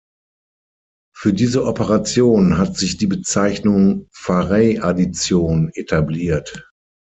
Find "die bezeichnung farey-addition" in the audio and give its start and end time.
2.97-5.69